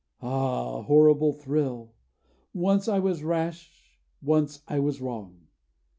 [0.23, 1.93] Ah, horrible thrill!
[2.55, 5.45] Once I was rash, once I was wrong.